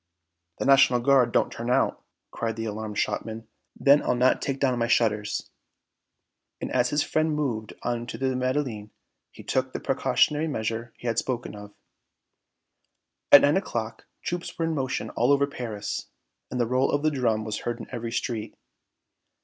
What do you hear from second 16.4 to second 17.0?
and the roll